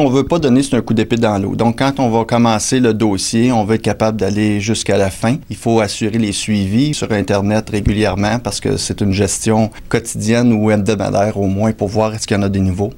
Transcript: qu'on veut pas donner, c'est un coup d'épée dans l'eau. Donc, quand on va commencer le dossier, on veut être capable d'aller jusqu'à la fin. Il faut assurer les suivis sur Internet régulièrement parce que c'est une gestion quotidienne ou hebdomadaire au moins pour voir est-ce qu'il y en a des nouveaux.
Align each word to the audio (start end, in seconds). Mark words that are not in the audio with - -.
qu'on 0.00 0.08
veut 0.08 0.24
pas 0.24 0.38
donner, 0.38 0.62
c'est 0.62 0.76
un 0.76 0.80
coup 0.80 0.94
d'épée 0.94 1.16
dans 1.16 1.36
l'eau. 1.36 1.54
Donc, 1.54 1.80
quand 1.80 2.00
on 2.00 2.08
va 2.08 2.24
commencer 2.24 2.80
le 2.80 2.94
dossier, 2.94 3.52
on 3.52 3.64
veut 3.64 3.74
être 3.74 3.82
capable 3.82 4.18
d'aller 4.18 4.58
jusqu'à 4.58 4.96
la 4.96 5.10
fin. 5.10 5.36
Il 5.50 5.56
faut 5.56 5.80
assurer 5.80 6.16
les 6.16 6.32
suivis 6.32 6.94
sur 6.94 7.12
Internet 7.12 7.68
régulièrement 7.68 8.38
parce 8.38 8.60
que 8.60 8.78
c'est 8.78 9.02
une 9.02 9.12
gestion 9.12 9.70
quotidienne 9.90 10.54
ou 10.54 10.70
hebdomadaire 10.70 11.36
au 11.36 11.48
moins 11.48 11.72
pour 11.72 11.88
voir 11.88 12.14
est-ce 12.14 12.26
qu'il 12.26 12.34
y 12.34 12.40
en 12.40 12.42
a 12.42 12.48
des 12.48 12.60
nouveaux. 12.60 12.88